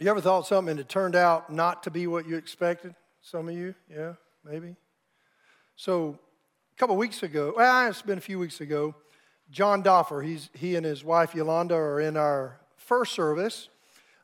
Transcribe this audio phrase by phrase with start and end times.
[0.00, 2.94] You ever thought something and it turned out not to be what you expected?
[3.20, 4.12] Some of you, yeah,
[4.44, 4.76] maybe.
[5.74, 6.16] So,
[6.72, 8.94] a couple weeks ago, well, it's been a few weeks ago,
[9.50, 13.70] John Doffer, he's, he and his wife Yolanda are in our first service.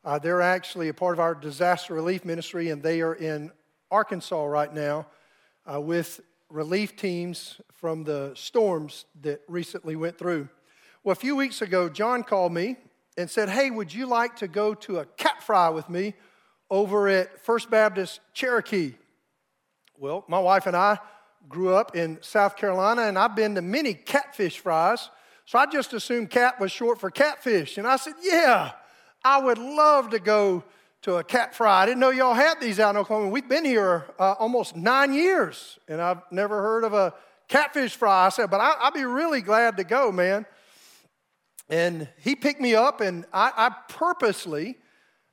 [0.05, 3.51] Uh, they're actually a part of our disaster relief ministry, and they are in
[3.91, 5.09] Arkansas right now
[5.73, 6.21] uh, with
[6.51, 10.49] relief teams from the storms that recently went through.
[11.03, 12.77] Well, a few weeks ago, John called me
[13.17, 16.15] and said, Hey, would you like to go to a cat fry with me
[16.71, 18.95] over at First Baptist Cherokee?
[19.99, 20.99] Well, my wife and I
[21.49, 25.11] grew up in South Carolina, and I've been to many catfish fries.
[25.47, 27.79] So I just assumed cat was short for catfish.
[27.79, 28.73] And I said, Yeah,
[29.25, 30.65] I would love to go
[31.03, 31.83] to a cat fry.
[31.83, 33.29] I didn't know y'all had these out in Oklahoma.
[33.29, 37.13] We've been here uh, almost nine years, and I've never heard of a
[37.47, 38.27] catfish fry.
[38.27, 40.47] I said, But I, would be really glad to go, man.
[41.69, 44.77] And he picked me up, and I, I purposely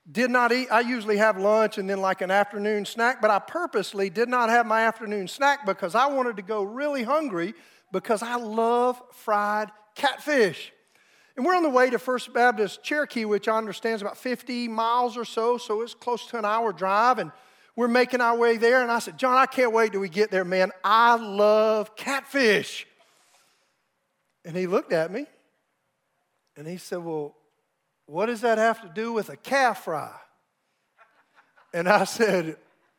[0.09, 0.67] did not eat.
[0.71, 4.49] I usually have lunch and then like an afternoon snack, but I purposely did not
[4.49, 7.53] have my afternoon snack because I wanted to go really hungry
[7.91, 10.71] because I love fried catfish.
[11.37, 14.67] And we're on the way to First Baptist Cherokee, which I understand is about 50
[14.67, 17.19] miles or so, so it's close to an hour drive.
[17.19, 17.31] And
[17.75, 18.81] we're making our way there.
[18.81, 20.71] And I said, John, I can't wait till we get there, man.
[20.83, 22.85] I love catfish.
[24.43, 25.25] And he looked at me
[26.61, 27.33] and he said, Well,
[28.05, 30.11] what does that have to do with a calf fry?
[31.73, 32.55] And I said,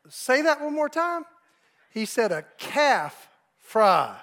[0.09, 1.23] Say that one more time.
[1.93, 4.17] He said, A calf fry.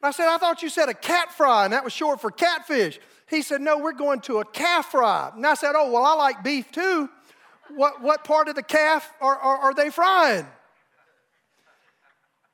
[0.00, 2.30] And I said, I thought you said a cat fry, and that was short for
[2.30, 2.98] catfish.
[3.28, 5.30] He said, No, we're going to a calf fry.
[5.36, 7.10] And I said, Oh, well, I like beef too.
[7.68, 10.46] What, what part of the calf are, are, are they frying?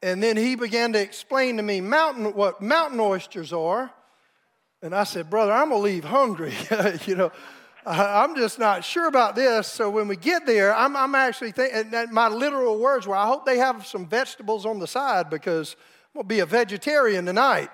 [0.03, 3.93] And then he began to explain to me mountain, what mountain oysters are
[4.83, 6.55] and I said, Brother, I'm going to leave hungry.
[7.07, 7.33] you know,
[7.85, 9.67] I'm just not sure about this.
[9.67, 13.45] So when we get there, I'm, I'm actually thinking, my literal words were, I hope
[13.45, 15.77] they have some vegetables on the side because
[16.09, 17.71] I'm going to be a vegetarian tonight.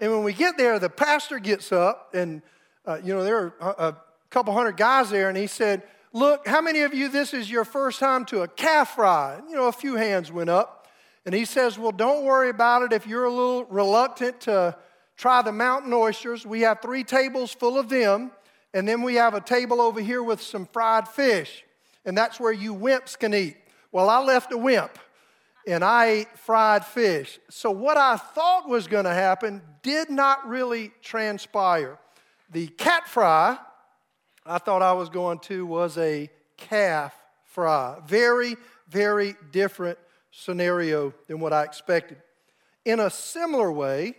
[0.00, 2.42] And when we get there, the pastor gets up, and,
[2.84, 3.96] uh, you know, there are a,
[4.30, 5.82] couple hundred guys there, and he said,
[6.14, 8.98] Look, how many of you, this is your first time to a calf?
[8.98, 10.88] And, you know, a few hands went up.
[11.24, 14.76] And he says, Well, don't worry about it if you're a little reluctant to
[15.16, 16.46] try the mountain oysters.
[16.46, 18.30] We have three tables full of them,
[18.74, 21.64] and then we have a table over here with some fried fish,
[22.04, 23.56] and that's where you wimps can eat.
[23.90, 24.98] Well, I left a wimp
[25.66, 27.38] and I ate fried fish.
[27.48, 31.98] So, what I thought was going to happen did not really transpire.
[32.50, 33.58] The cat fry
[34.44, 37.98] I thought I was going to was a calf fry.
[38.06, 38.56] Very,
[38.88, 39.98] very different
[40.32, 42.18] scenario than what I expected.
[42.84, 44.16] In a similar way,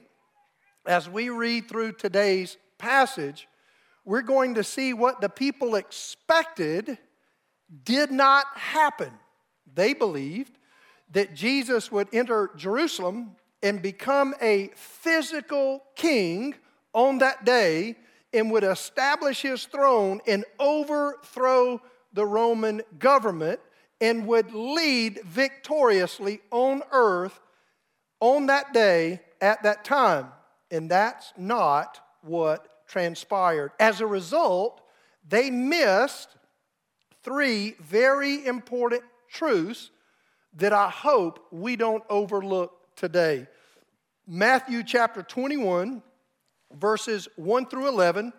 [0.86, 3.48] as we read through today's passage,
[4.06, 6.98] we're going to see what the people expected
[7.84, 9.12] did not happen.
[9.74, 10.58] They believed
[11.12, 16.56] that Jesus would enter Jerusalem and become a physical king
[16.94, 17.96] on that day
[18.34, 23.60] and would establish his throne and overthrow the Roman government
[24.02, 27.40] and would lead victoriously on earth
[28.20, 30.28] on that day at that time.
[30.74, 33.72] And that's not what transpired.
[33.80, 34.82] As a result,
[35.30, 36.30] they missed
[37.22, 39.92] three very important truths
[40.56, 43.46] that I hope we don't overlook today.
[44.28, 46.02] Matthew chapter 21,
[46.74, 48.34] verses 1 through 11,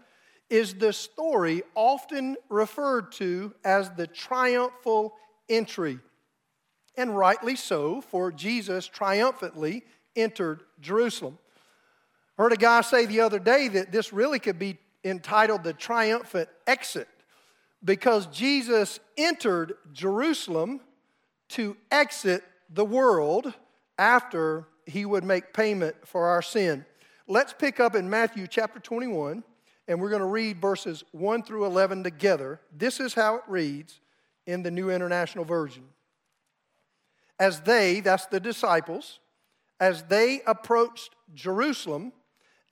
[0.50, 5.14] is the story often referred to as the triumphal
[5.48, 6.00] entry.
[6.96, 9.84] And rightly so, for Jesus triumphantly
[10.16, 11.38] entered Jerusalem.
[12.36, 16.48] Heard a guy say the other day that this really could be entitled the triumphant
[16.66, 17.08] exit
[17.84, 20.80] because Jesus entered Jerusalem
[21.50, 23.52] to exit the world
[23.98, 26.84] after he would make payment for our sin.
[27.28, 29.44] Let's pick up in Matthew chapter 21,
[29.86, 32.60] and we're going to read verses 1 through 11 together.
[32.76, 34.00] This is how it reads
[34.46, 35.84] in the New International Version.
[37.38, 39.20] As they, that's the disciples,
[39.80, 42.12] as they approached Jerusalem,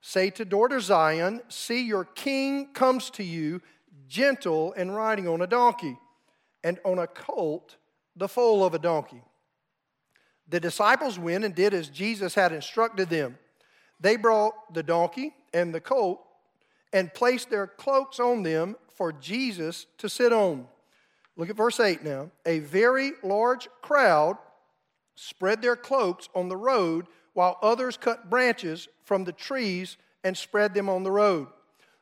[0.00, 3.60] Say to daughter Zion, See, your king comes to you,
[4.08, 5.98] gentle and riding on a donkey,
[6.64, 7.76] and on a colt,
[8.16, 9.22] the foal of a donkey.
[10.48, 13.38] The disciples went and did as Jesus had instructed them.
[14.00, 16.20] They brought the donkey and the colt
[16.92, 20.66] and placed their cloaks on them for Jesus to sit on.
[21.36, 22.30] Look at verse 8 now.
[22.44, 24.36] A very large crowd
[25.14, 30.74] spread their cloaks on the road, while others cut branches from the trees and spread
[30.74, 31.48] them on the road.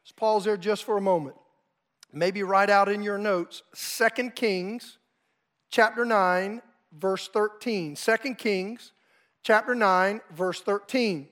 [0.03, 1.37] Let's pause there just for a moment.
[2.13, 4.99] Maybe write out in your notes 2 Kings
[5.71, 7.95] chapter 9, verse 13.
[7.95, 8.93] 2 Kings
[9.43, 11.29] chapter 9, verse 13.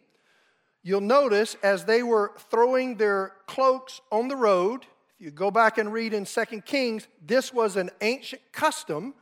[0.83, 4.83] You'll notice as they were throwing their cloaks on the road,
[5.19, 9.15] if you go back and read in 2 Kings, this was an ancient custom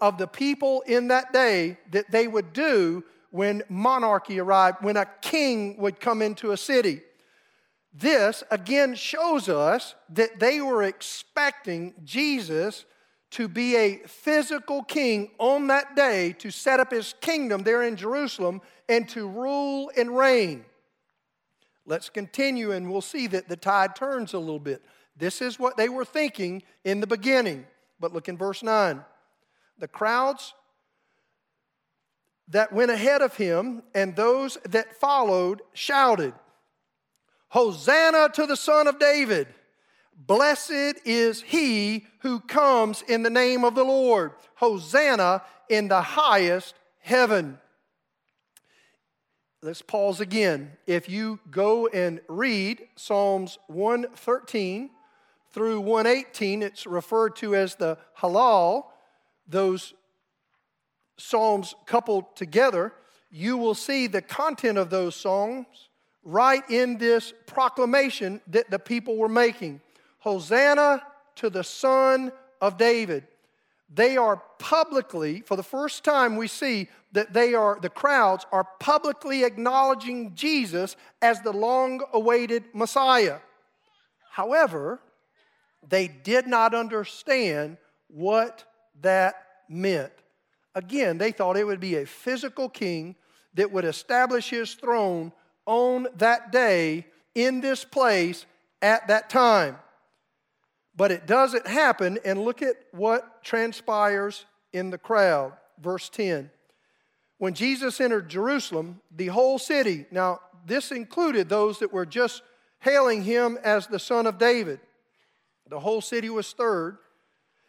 [0.00, 3.04] of the people in that day that they would do
[3.36, 7.02] when monarchy arrived, when a king would come into a city.
[7.92, 12.86] This again shows us that they were expecting Jesus
[13.32, 17.96] to be a physical king on that day to set up his kingdom there in
[17.96, 20.64] Jerusalem and to rule and reign.
[21.84, 24.82] Let's continue and we'll see that the tide turns a little bit.
[25.14, 27.66] This is what they were thinking in the beginning.
[28.00, 29.04] But look in verse 9.
[29.78, 30.54] The crowds
[32.48, 36.34] that went ahead of him and those that followed shouted,
[37.48, 39.48] Hosanna to the Son of David!
[40.16, 44.32] Blessed is he who comes in the name of the Lord.
[44.54, 47.58] Hosanna in the highest heaven.
[49.62, 50.72] Let's pause again.
[50.86, 54.90] If you go and read Psalms 113
[55.50, 58.86] through 118, it's referred to as the Hallel,
[59.46, 59.94] those
[61.18, 62.92] Psalms coupled together,
[63.30, 65.66] you will see the content of those songs
[66.22, 69.80] right in this proclamation that the people were making.
[70.18, 71.02] Hosanna
[71.36, 73.26] to the Son of David.
[73.92, 78.66] They are publicly, for the first time, we see that they are, the crowds are
[78.80, 83.38] publicly acknowledging Jesus as the long awaited Messiah.
[84.30, 85.00] However,
[85.88, 87.76] they did not understand
[88.08, 88.64] what
[89.02, 89.36] that
[89.68, 90.12] meant.
[90.76, 93.16] Again, they thought it would be a physical king
[93.54, 95.32] that would establish his throne
[95.64, 98.44] on that day in this place
[98.82, 99.78] at that time.
[100.94, 104.44] But it doesn't happen, and look at what transpires
[104.74, 105.54] in the crowd.
[105.80, 106.50] Verse 10.
[107.38, 112.42] When Jesus entered Jerusalem, the whole city, now this included those that were just
[112.80, 114.80] hailing him as the son of David,
[115.68, 116.98] the whole city was stirred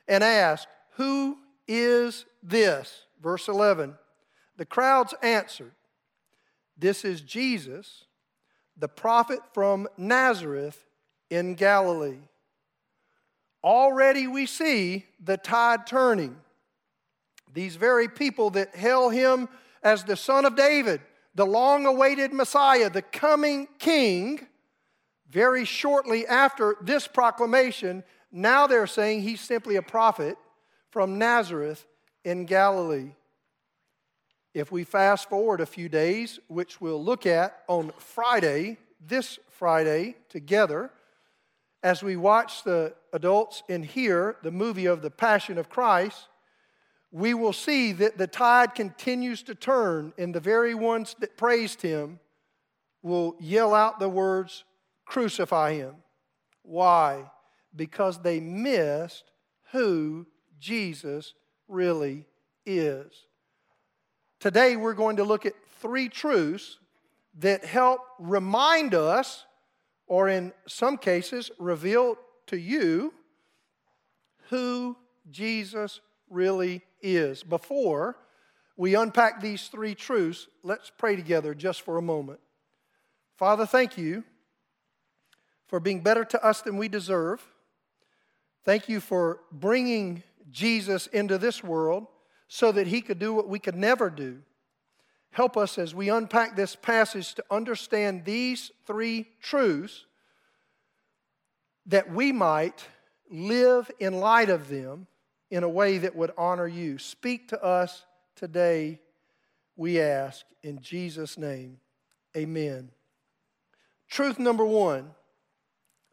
[0.09, 1.37] and asked, Who
[1.67, 3.05] is this?
[3.21, 3.95] Verse 11.
[4.57, 5.73] The crowds answered,
[6.77, 8.05] This is Jesus,
[8.77, 10.83] the prophet from Nazareth
[11.29, 12.19] in Galilee.
[13.63, 16.37] Already we see the tide turning.
[17.53, 19.49] These very people that hail him
[19.83, 21.01] as the Son of David,
[21.35, 24.47] the long awaited Messiah, the coming King,
[25.29, 30.37] very shortly after this proclamation, now they're saying he's simply a prophet
[30.89, 31.85] from Nazareth
[32.27, 33.11] in Galilee.
[34.53, 40.17] If we fast forward a few days, which we'll look at on Friday, this Friday,
[40.27, 40.91] together,
[41.81, 46.27] as we watch the adults and hear the movie of the Passion of Christ,
[47.13, 51.81] we will see that the tide continues to turn, and the very ones that praised
[51.81, 52.19] him
[53.01, 54.65] will yell out the words,
[55.05, 55.95] Crucify him.
[56.63, 57.31] Why?
[57.73, 59.31] Because they missed
[59.71, 60.27] who
[60.59, 61.33] Jesus
[61.67, 62.25] really
[62.65, 63.11] is.
[64.39, 66.79] Today, we're going to look at three truths
[67.39, 69.45] that help remind us
[70.07, 73.13] or in some cases, reveal to you
[74.49, 74.95] who
[75.29, 77.43] Jesus really is.
[77.43, 78.17] Before
[78.77, 82.39] we unpack these three truths, let's pray together just for a moment.
[83.35, 84.23] Father, thank you
[85.67, 87.45] for being better to us than we deserve.
[88.63, 92.07] Thank you for bringing Jesus into this world
[92.47, 94.39] so that he could do what we could never do.
[95.31, 100.05] Help us as we unpack this passage to understand these three truths
[101.85, 102.85] that we might
[103.29, 105.07] live in light of them
[105.49, 106.97] in a way that would honor you.
[106.97, 108.99] Speak to us today,
[109.75, 111.79] we ask, in Jesus' name.
[112.35, 112.89] Amen.
[114.09, 115.11] Truth number one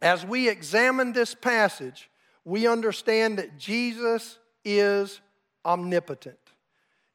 [0.03, 2.11] as we examine this passage,
[2.45, 5.21] we understand that Jesus is
[5.65, 6.39] omnipotent.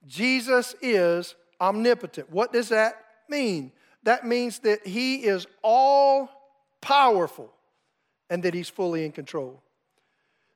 [0.07, 2.31] Jesus is omnipotent.
[2.31, 2.95] What does that
[3.27, 3.71] mean?
[4.03, 6.29] That means that he is all
[6.81, 7.51] powerful
[8.29, 9.62] and that he's fully in control.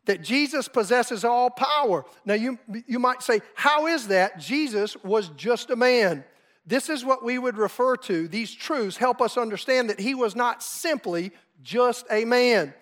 [0.05, 2.05] that Jesus possesses all power.
[2.25, 4.39] Now, you, you might say, how is that?
[4.39, 6.25] Jesus was just a man.
[6.65, 10.35] This is what we would refer to, these truths help us understand that he was
[10.35, 12.73] not simply just a man.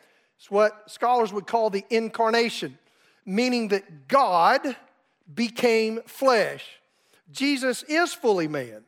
[0.42, 2.80] It's what scholars would call the incarnation,
[3.28, 4.76] meaning that God
[5.32, 6.66] became flesh.
[7.32, 8.82] Jesus is fully man,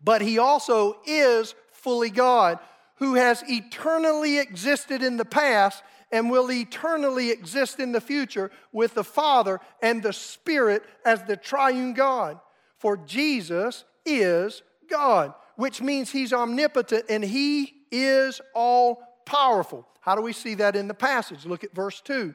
[0.00, 2.60] but he also is fully God
[2.98, 8.94] who has eternally existed in the past and will eternally exist in the future with
[8.94, 12.38] the Father and the Spirit as the triune God.
[12.78, 19.86] For Jesus is God, which means he's omnipotent and he is all powerful.
[20.00, 21.46] How do we see that in the passage?
[21.46, 22.34] Look at verse 2.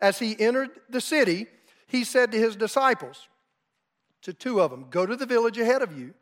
[0.00, 1.46] As he entered the city,
[1.86, 3.28] he said to his disciples,
[4.22, 6.14] to two of them, Go to the village ahead of you,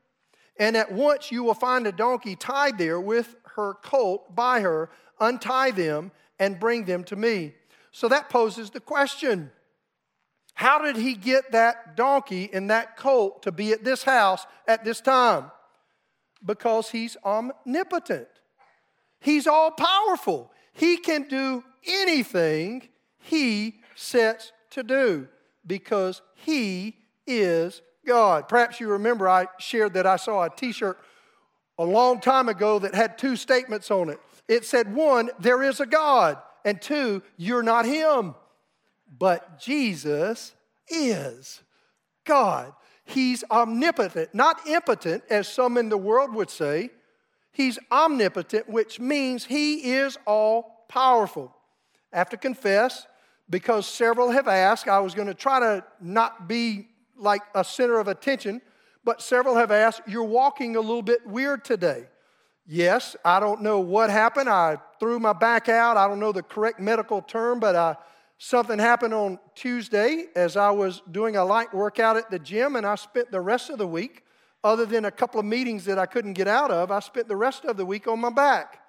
[0.58, 4.90] and at once you will find a donkey tied there with her colt by her.
[5.20, 7.54] Untie them and bring them to me.
[7.90, 9.50] So that poses the question
[10.54, 14.84] how did he get that donkey and that colt to be at this house at
[14.84, 15.52] this time?
[16.44, 18.26] Because he's omnipotent,
[19.20, 20.50] he's all powerful.
[20.72, 25.28] He can do anything he sets to do
[25.66, 26.96] because he
[27.26, 28.48] is God.
[28.48, 30.98] Perhaps you remember I shared that I saw a t shirt
[31.78, 34.20] a long time ago that had two statements on it.
[34.48, 38.34] It said, one, there is a God, and two, you're not him.
[39.18, 40.54] But Jesus
[40.88, 41.60] is
[42.24, 42.72] God.
[43.04, 46.90] He's omnipotent, not impotent, as some in the world would say.
[47.52, 51.54] He's omnipotent, which means he is all powerful.
[52.12, 53.06] I have to confess,
[53.50, 57.98] because several have asked, I was going to try to not be like a center
[57.98, 58.60] of attention,
[59.04, 62.06] but several have asked, You're walking a little bit weird today.
[62.66, 64.48] Yes, I don't know what happened.
[64.48, 65.96] I threw my back out.
[65.96, 67.96] I don't know the correct medical term, but I
[68.40, 72.86] Something happened on Tuesday as I was doing a light workout at the gym, and
[72.86, 74.22] I spent the rest of the week,
[74.64, 77.36] other than a couple of meetings that I couldn't get out of, I spent the
[77.36, 78.80] rest of the week on my back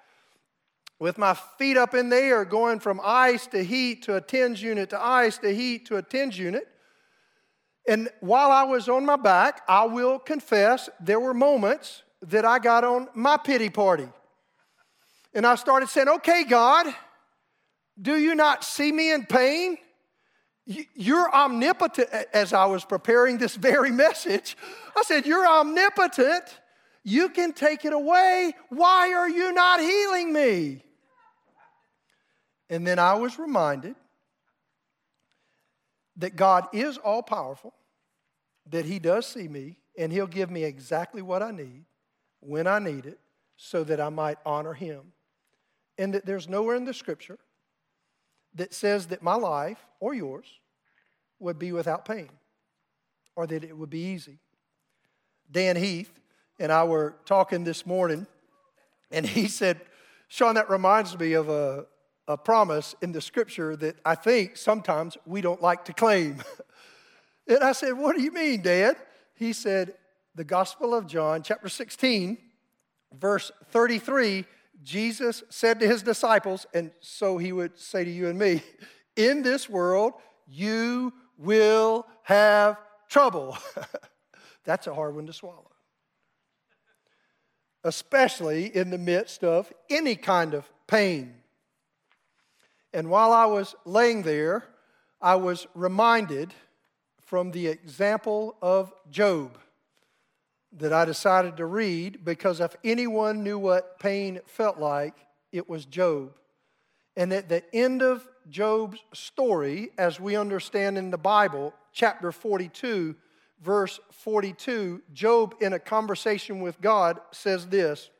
[0.98, 4.62] with my feet up in the air, going from ice to heat to a TENS
[4.62, 6.68] unit to ice to heat to a TENS unit.
[7.88, 12.58] And while I was on my back, I will confess there were moments that I
[12.58, 14.06] got on my pity party.
[15.32, 16.86] And I started saying, Okay, God,
[18.00, 19.78] do you not see me in pain?
[20.66, 22.10] You're omnipotent.
[22.32, 24.56] As I was preparing this very message,
[24.96, 26.44] I said, You're omnipotent.
[27.02, 28.52] You can take it away.
[28.68, 30.84] Why are you not healing me?
[32.68, 33.96] And then I was reminded
[36.16, 37.74] that God is all powerful,
[38.68, 41.84] that He does see me, and He'll give me exactly what I need
[42.40, 43.18] when I need it
[43.56, 45.12] so that I might honor Him.
[45.98, 47.38] And that there's nowhere in the scripture
[48.54, 50.46] that says that my life or yours
[51.38, 52.30] would be without pain
[53.36, 54.38] or that it would be easy.
[55.50, 56.12] Dan Heath
[56.58, 58.26] and I were talking this morning,
[59.10, 59.80] and he said,
[60.28, 61.86] Sean, that reminds me of a,
[62.28, 66.42] a promise in the scripture that I think sometimes we don't like to claim.
[67.48, 68.96] and I said, What do you mean, Dad?
[69.34, 69.94] He said,
[70.34, 72.38] The Gospel of John, chapter 16,
[73.18, 74.44] verse 33
[74.82, 78.62] Jesus said to his disciples, and so he would say to you and me,
[79.16, 80.14] In this world,
[80.46, 83.58] you will have trouble.
[84.64, 85.70] That's a hard one to swallow.
[87.82, 91.34] Especially in the midst of any kind of pain.
[92.92, 94.64] And while I was laying there,
[95.20, 96.54] I was reminded
[97.20, 99.58] from the example of Job
[100.72, 105.14] that I decided to read because if anyone knew what pain felt like,
[105.52, 106.32] it was Job.
[107.16, 113.16] And at the end of Job's story, as we understand in the Bible, chapter 42,
[113.62, 118.10] verse 42, Job, in a conversation with God, says this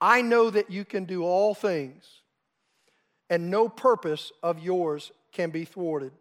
[0.00, 2.04] I know that you can do all things,
[3.30, 6.12] and no purpose of yours can be thwarted.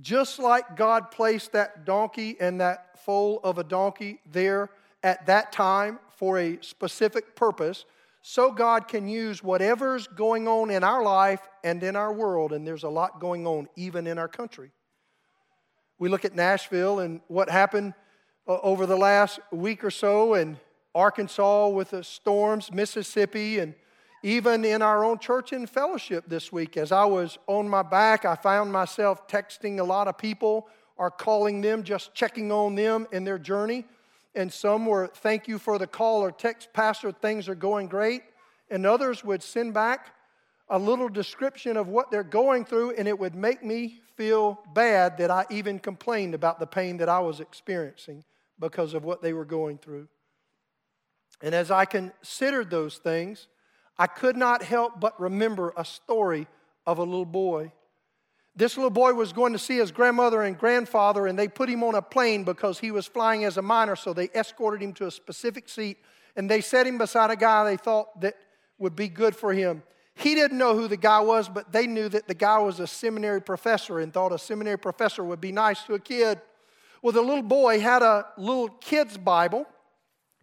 [0.00, 4.70] Just like God placed that donkey and that foal of a donkey there
[5.02, 7.84] at that time for a specific purpose,
[8.22, 12.66] so God can use whatever's going on in our life and in our world, and
[12.66, 14.70] there's a lot going on even in our country.
[15.98, 17.94] We look at Nashville and what happened
[18.48, 20.58] uh, over the last week or so in
[20.94, 23.74] Arkansas with the storms, Mississippi, and
[24.24, 28.24] even in our own church and fellowship this week, as I was on my back,
[28.24, 30.66] I found myself texting a lot of people
[30.96, 33.84] or calling them, just checking on them in their journey.
[34.34, 38.22] And some were, thank you for the call or text, Pastor, things are going great.
[38.70, 40.14] And others would send back
[40.70, 45.18] a little description of what they're going through, and it would make me feel bad
[45.18, 48.24] that I even complained about the pain that I was experiencing
[48.58, 50.08] because of what they were going through.
[51.42, 53.48] And as I considered those things,
[53.98, 56.46] I could not help but remember a story
[56.86, 57.72] of a little boy.
[58.56, 61.82] This little boy was going to see his grandmother and grandfather, and they put him
[61.82, 65.06] on a plane because he was flying as a minor, so they escorted him to
[65.06, 65.98] a specific seat,
[66.36, 68.36] and they set him beside a guy they thought that
[68.78, 69.82] would be good for him.
[70.14, 72.86] He didn't know who the guy was, but they knew that the guy was a
[72.86, 76.40] seminary professor and thought a seminary professor would be nice to a kid.
[77.02, 79.66] Well, the little boy had a little kid's Bible,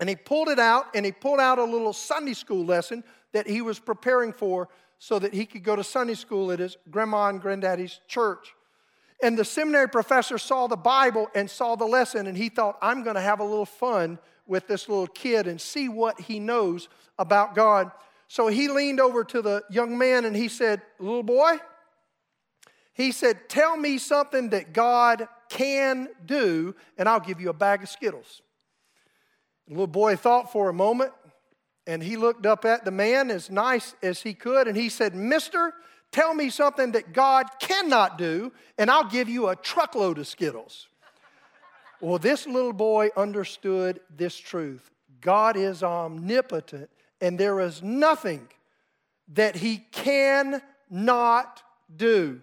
[0.01, 3.03] and he pulled it out and he pulled out a little Sunday school lesson
[3.33, 4.69] that he was preparing for
[4.99, 8.53] so that he could go to Sunday school at his grandma and granddaddy's church.
[9.23, 13.03] And the seminary professor saw the Bible and saw the lesson, and he thought, I'm
[13.03, 16.89] going to have a little fun with this little kid and see what he knows
[17.17, 17.91] about God.
[18.27, 21.57] So he leaned over to the young man and he said, Little boy,
[22.93, 27.83] he said, Tell me something that God can do, and I'll give you a bag
[27.83, 28.41] of Skittles.
[29.67, 31.11] The little boy thought for a moment,
[31.87, 35.15] and he looked up at the man as nice as he could, and he said,
[35.15, 35.73] Mister,
[36.11, 40.87] tell me something that God cannot do, and I'll give you a truckload of Skittles.
[41.99, 44.89] well, this little boy understood this truth
[45.21, 48.47] God is omnipotent, and there is nothing
[49.33, 51.63] that he cannot
[51.95, 52.41] do.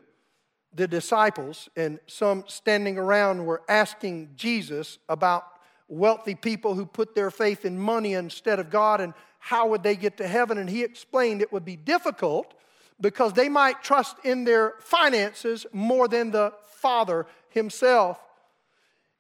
[0.75, 5.45] The disciples and some standing around were asking Jesus about
[5.89, 9.97] wealthy people who put their faith in money instead of God and how would they
[9.97, 10.59] get to heaven?
[10.59, 12.55] And he explained it would be difficult
[13.01, 18.21] because they might trust in their finances more than the Father himself.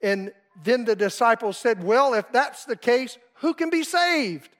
[0.02, 4.50] And then the disciples said, Well, if that's the case, who can be saved?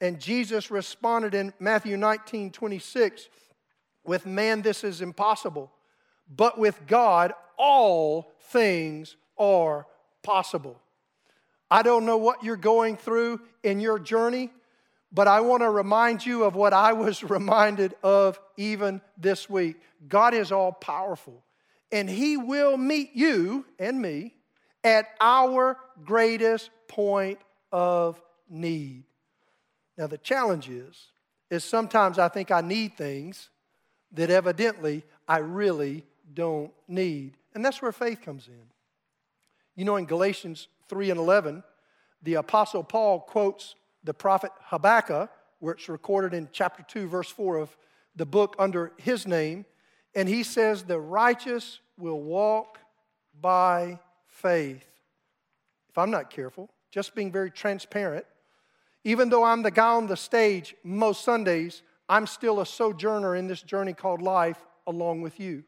[0.00, 3.28] And Jesus responded in Matthew 19 26,
[4.04, 5.70] With man, this is impossible,
[6.28, 9.86] but with God, all things are
[10.22, 10.80] possible.
[11.70, 14.50] I don't know what you're going through in your journey,
[15.12, 19.76] but I want to remind you of what I was reminded of even this week.
[20.08, 21.44] God is all powerful,
[21.90, 24.34] and He will meet you and me
[24.82, 27.38] at our greatest point
[27.70, 29.04] of need.
[29.96, 31.08] Now, the challenge is,
[31.50, 33.50] is sometimes I think I need things
[34.12, 37.36] that evidently I really don't need.
[37.54, 38.62] And that's where faith comes in.
[39.76, 41.62] You know, in Galatians 3 and 11,
[42.22, 47.56] the Apostle Paul quotes the prophet Habakkuk, where it's recorded in chapter 2, verse 4
[47.56, 47.76] of
[48.16, 49.64] the book under his name.
[50.14, 52.78] And he says, The righteous will walk
[53.40, 54.84] by faith.
[55.88, 58.26] If I'm not careful, just being very transparent,
[59.04, 63.46] even though I'm the guy on the stage most Sundays, I'm still a sojourner in
[63.46, 65.64] this journey called life along with you.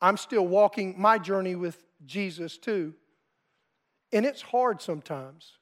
[0.00, 2.94] I'm still walking my journey with Jesus too.
[4.12, 5.52] And it's hard sometimes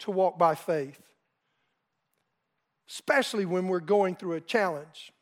[0.00, 1.00] to walk by faith
[2.88, 5.12] especially when we're going through a challenge.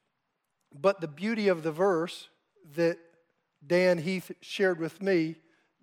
[0.79, 2.29] But the beauty of the verse
[2.75, 2.99] that
[3.67, 5.37] Dan Heath shared with me,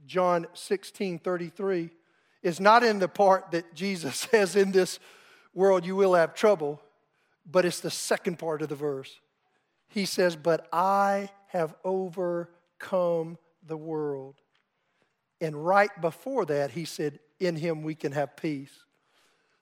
[0.06, 1.90] John 16 33,
[2.44, 5.00] is not in the part that Jesus says, In this
[5.54, 6.82] world you will have trouble,
[7.46, 9.20] but it's the second part of the verse.
[9.90, 14.36] He says, But I have overcome the world.
[15.40, 18.72] And right before that, he said, In him we can have peace.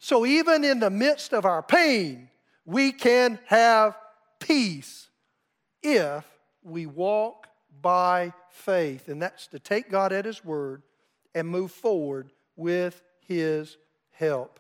[0.06, 2.30] So even in the midst of our pain,
[2.64, 3.98] we can have
[4.40, 5.08] peace
[5.82, 6.24] if
[6.62, 7.48] we walk
[7.82, 9.08] by faith.
[9.08, 10.84] And that's to take God at His word
[11.34, 13.78] and move forward with His
[14.12, 14.60] help.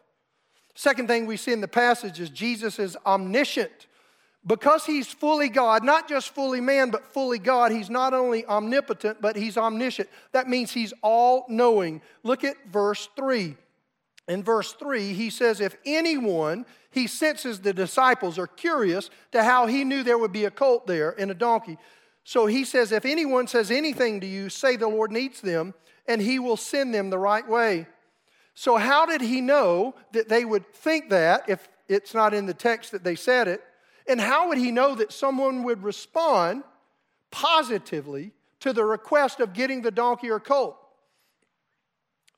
[0.73, 3.85] Second thing we see in the passage is Jesus is omniscient.
[4.47, 9.21] Because he's fully God, not just fully man, but fully God, he's not only omnipotent,
[9.21, 10.09] but he's omniscient.
[10.31, 12.01] That means he's all knowing.
[12.23, 13.57] Look at verse 3
[14.27, 19.67] in verse 3, he says, If anyone, he senses the disciples are curious to how
[19.67, 21.77] he knew there would be a colt there and a donkey.
[22.23, 25.75] So he says, If anyone says anything to you, say the Lord needs them,
[26.07, 27.87] and he will send them the right way.
[28.55, 32.53] So, how did he know that they would think that if it's not in the
[32.53, 33.61] text that they said it?
[34.07, 36.63] And how would he know that someone would respond
[37.31, 40.77] positively to the request of getting the donkey or colt?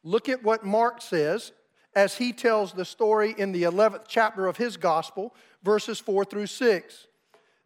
[0.03, 1.51] Look at what Mark says
[1.97, 5.33] as he tells the story in the 11th chapter of his gospel,
[5.63, 7.07] verses 4 through 6.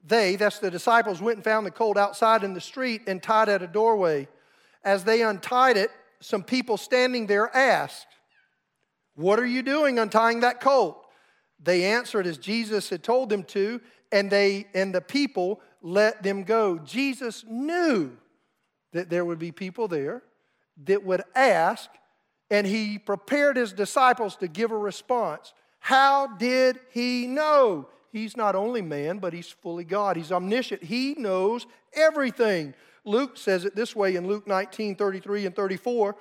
[0.06, 3.50] They, that's the disciples, went and found the colt outside in the street and tied
[3.50, 4.30] at a doorway.
[4.86, 5.92] As they untied it,
[6.22, 8.08] some people standing there asked,
[9.16, 11.06] What are you doing untying that colt?
[11.62, 13.82] They answered as Jesus had told them to,
[14.14, 16.78] and they and the people let them go.
[16.80, 18.16] Jesus knew
[18.94, 20.24] that there would be people there
[20.86, 21.90] that would ask,
[22.52, 25.54] and he prepared his disciples to give a response.
[25.80, 27.88] How did he know?
[28.12, 30.18] He's not only man, but he's fully God.
[30.18, 30.84] He's omniscient.
[30.84, 32.76] He knows everything.
[33.06, 36.16] Luke says it this way in Luke 19 33 and 34.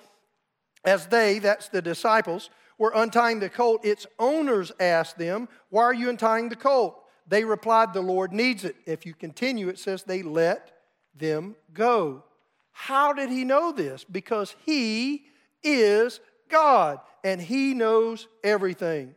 [0.85, 5.93] As they, that's the disciples, were untying the colt, its owners asked them, Why are
[5.93, 7.03] you untying the colt?
[7.27, 8.77] They replied, The Lord needs it.
[8.87, 10.71] If you continue, it says they let
[11.14, 12.25] them go.
[12.71, 14.05] How did he know this?
[14.05, 15.25] Because he
[15.62, 19.14] is God and he knows everything.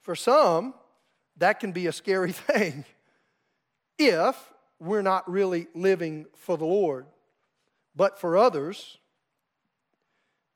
[0.00, 0.74] For some,
[1.38, 2.84] that can be a scary thing
[3.98, 7.06] if we're not really living for the Lord.
[7.96, 8.98] But for others,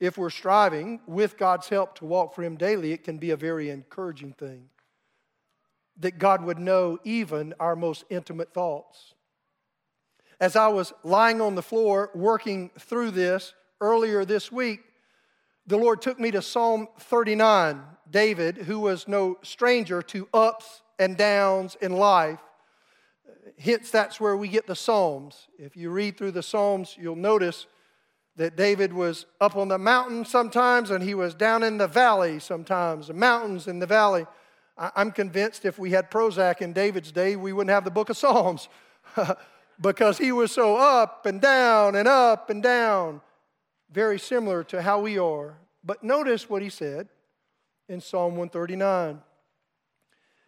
[0.00, 3.36] if we're striving with God's help to walk for Him daily, it can be a
[3.36, 4.68] very encouraging thing.
[5.98, 9.14] That God would know even our most intimate thoughts.
[10.40, 14.80] As I was lying on the floor working through this earlier this week,
[15.68, 17.82] the Lord took me to Psalm 39.
[18.10, 22.40] David, who was no stranger to ups and downs in life,
[23.58, 25.46] hence that's where we get the Psalms.
[25.58, 27.66] If you read through the Psalms, you'll notice
[28.36, 32.38] that David was up on the mountain sometimes and he was down in the valley
[32.38, 34.24] sometimes, the mountains in the valley.
[34.78, 38.16] I'm convinced if we had Prozac in David's day, we wouldn't have the book of
[38.16, 38.70] Psalms
[39.80, 43.20] because he was so up and down and up and down
[43.90, 45.58] very similar to how we are.
[45.84, 47.08] But notice what he said
[47.88, 49.20] in Psalm 139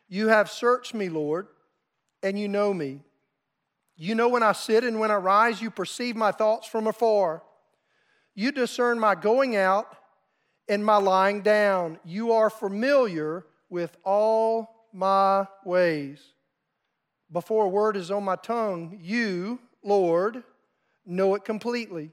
[0.09, 1.49] You have searched me, Lord,
[2.23, 3.01] and you know me.
[3.97, 7.43] You know when I sit and when I rise, you perceive my thoughts from afar.
[8.35, 9.95] You discern my going out
[10.69, 11.99] and my lying down.
[12.05, 16.21] You are familiar with all my ways.
[17.31, 20.43] Before a word is on my tongue, you, Lord,
[21.05, 22.13] know it completely.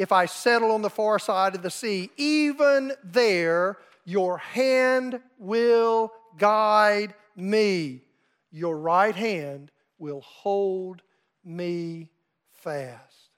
[0.00, 6.10] if I settle on the far side of the sea, even there your hand will
[6.38, 8.00] guide me.
[8.50, 11.02] Your right hand will hold
[11.44, 12.08] me
[12.50, 13.28] fast.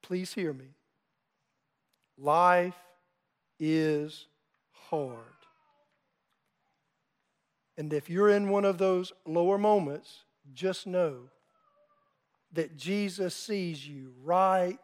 [0.00, 0.76] Please hear me.
[2.16, 2.78] Life
[3.58, 4.26] is
[4.70, 5.18] hard.
[7.76, 10.22] And if you're in one of those lower moments,
[10.54, 11.22] just know
[12.52, 14.78] that Jesus sees you right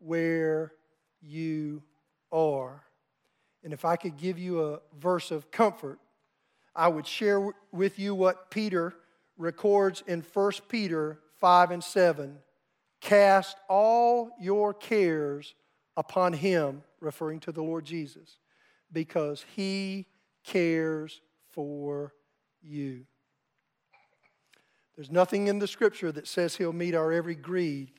[0.00, 0.72] where
[1.22, 1.82] you
[2.32, 2.82] are.
[3.62, 5.98] And if I could give you a verse of comfort,
[6.74, 8.94] I would share with you what Peter
[9.36, 12.38] records in 1 Peter 5 and 7.
[13.00, 15.54] Cast all your cares
[15.96, 18.38] upon him, referring to the Lord Jesus,
[18.92, 20.06] because he
[20.44, 22.12] cares for
[22.62, 23.04] you.
[24.96, 27.92] There's nothing in the scripture that says he'll meet our every greed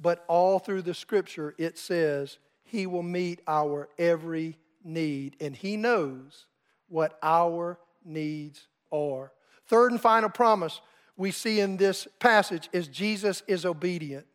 [0.00, 5.76] but all through the scripture it says he will meet our every need, and he
[5.76, 6.46] knows
[6.88, 9.32] what our needs are.
[9.66, 10.80] Third and final promise
[11.16, 14.26] we see in this passage is Jesus is obedient.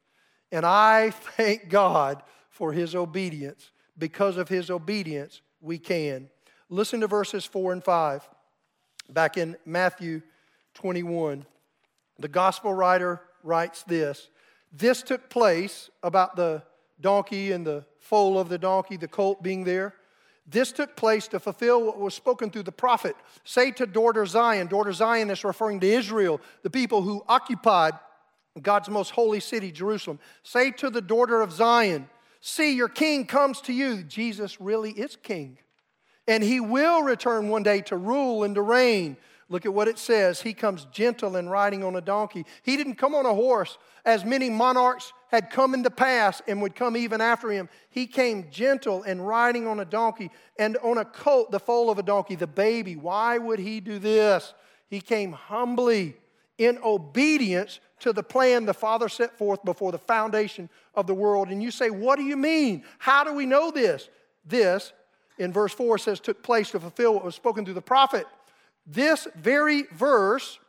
[0.52, 3.72] And I thank God for his obedience.
[3.98, 6.30] Because of his obedience, we can.
[6.70, 8.28] Listen to verses 4 and 5.
[9.10, 10.22] Back in Matthew
[10.74, 11.46] 21,
[12.18, 14.30] the gospel writer writes this
[14.72, 16.64] this took place about the
[17.00, 19.96] donkey and the foal of the donkey, the colt being there.
[20.48, 23.16] This took place to fulfill what was spoken through the prophet.
[23.44, 27.94] Say to daughter Zion, daughter Zion is referring to Israel, the people who occupied
[28.62, 30.20] God's most holy city, Jerusalem.
[30.44, 32.10] Say to the daughter of Zion,
[32.42, 34.02] See, your king comes to you.
[34.02, 35.60] Jesus really is king.
[36.28, 39.16] And he will return one day to rule and to reign.
[39.52, 40.42] Look at what it says.
[40.42, 42.46] He comes gentle and riding on a donkey.
[42.64, 46.62] He didn't come on a horse, as many monarchs had come in the past and
[46.62, 47.68] would come even after him.
[47.90, 52.00] He came gentle and riding on a donkey and on a colt, the foal of
[52.00, 52.96] a donkey, the baby.
[52.96, 54.54] Why would he do this?
[54.90, 56.16] He came humbly
[56.58, 61.50] in obedience to the plan the Father set forth before the foundation of the world.
[61.50, 62.86] And you say, What do you mean?
[63.00, 64.08] How do we know this?
[64.46, 64.94] This,
[65.38, 68.26] in verse 4, says, took place to fulfill what was spoken through the prophet.
[68.86, 70.60] This very verse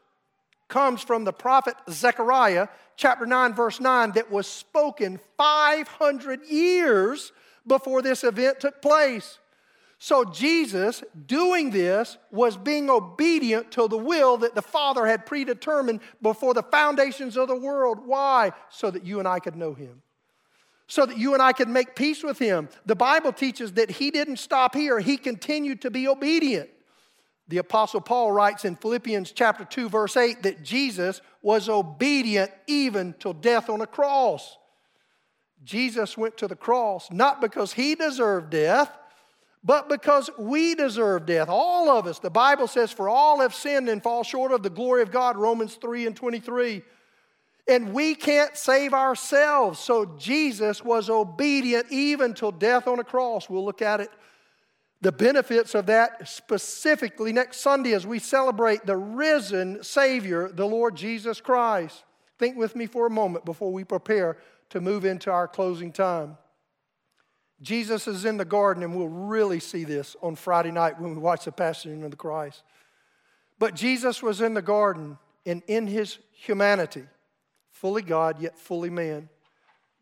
[0.69, 7.33] comes from the prophet Zechariah, chapter 9, verse 9, that was spoken 500 years
[7.67, 9.39] before this event took place.
[9.99, 16.01] So Jesus, doing this, was being obedient to the will that the Father had predetermined
[16.21, 18.01] before the foundations of the world.
[18.05, 18.51] Why?
[18.69, 20.03] So that you and I could know Him.
[20.89, 22.69] So that you and I could make peace with Him.
[22.85, 26.69] The Bible teaches that He didn't stop here, He continued to be obedient.
[27.53, 33.15] The Apostle Paul writes in Philippians chapter 2, verse 8, that Jesus was obedient even
[33.19, 34.57] till death on a cross.
[35.63, 38.91] Jesus went to the cross not because he deserved death,
[39.63, 41.51] but because we deserve death.
[41.51, 42.21] All of us.
[42.21, 45.37] The Bible says, For all have sinned and fall short of the glory of God,
[45.37, 46.81] Romans 3 and 23.
[47.69, 49.79] And we can't save ourselves.
[49.79, 53.51] So Jesus was obedient even till death on a cross.
[53.51, 54.09] We'll look at it.
[55.03, 60.95] The benefits of that specifically next Sunday as we celebrate the risen Savior, the Lord
[60.95, 62.05] Jesus Christ.
[62.39, 64.39] Think with me for a moment before we prepare
[64.71, 66.39] to move into our closing time.
[67.61, 71.19] Jesus is in the garden, and we'll really see this on Friday night when we
[71.19, 72.63] watch the Passion of the Christ.
[73.59, 77.05] But Jesus was in the garden, and in his humanity,
[77.71, 79.29] fully God, yet fully man.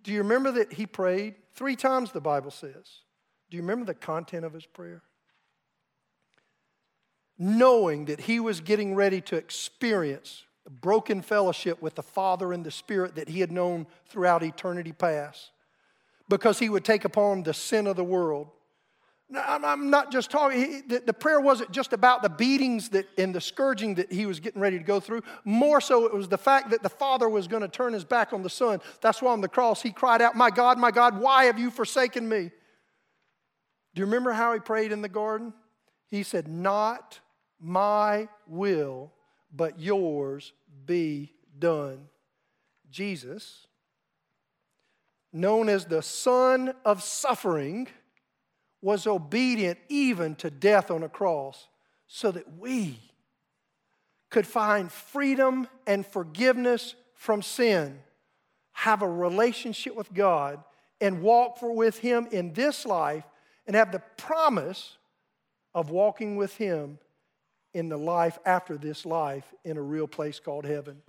[0.02, 1.36] Do you remember that he prayed?
[1.52, 3.00] Three times the Bible says.
[3.50, 5.02] Do you remember the content of his prayer?
[7.38, 10.44] Knowing that he was getting ready to experience
[10.80, 15.50] broken fellowship with the Father and the Spirit that he had known throughout eternity past
[16.28, 18.48] because he would take upon the sin of the world.
[19.28, 23.40] Now, I'm not just talking, the prayer wasn't just about the beatings that, and the
[23.40, 25.22] scourging that he was getting ready to go through.
[25.44, 28.32] More so, it was the fact that the Father was going to turn his back
[28.32, 28.80] on the Son.
[29.00, 31.70] That's why on the cross he cried out, My God, my God, why have you
[31.70, 32.50] forsaken me?
[34.00, 35.52] Do you remember how he prayed in the garden?
[36.08, 37.20] He said, Not
[37.60, 39.12] my will,
[39.54, 40.54] but yours
[40.86, 42.08] be done.
[42.90, 43.66] Jesus,
[45.34, 47.88] known as the Son of Suffering,
[48.80, 51.68] was obedient even to death on a cross
[52.06, 52.98] so that we
[54.30, 57.98] could find freedom and forgiveness from sin,
[58.72, 60.64] have a relationship with God,
[61.02, 63.24] and walk with Him in this life,
[63.66, 64.96] and have the promise
[65.74, 66.98] of walking with Him
[67.72, 71.02] in the life after this life in a real place called heaven.